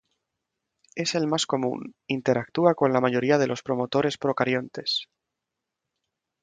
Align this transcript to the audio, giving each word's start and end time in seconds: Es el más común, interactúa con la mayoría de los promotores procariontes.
Es 0.95 1.13
el 1.13 1.27
más 1.27 1.45
común, 1.45 1.93
interactúa 2.07 2.73
con 2.73 2.91
la 2.91 3.01
mayoría 3.01 3.37
de 3.37 3.45
los 3.45 3.61
promotores 3.61 4.17
procariontes. 4.17 5.05